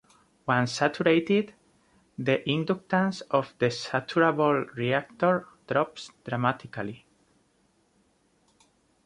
[0.47, 1.53] Once saturated,
[2.17, 7.05] the inductance of the saturable reactor drops dramatically.